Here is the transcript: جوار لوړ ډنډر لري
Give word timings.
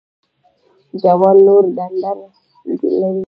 جوار 1.01 1.35
لوړ 1.45 1.63
ډنډر 1.75 2.17
لري 2.99 3.19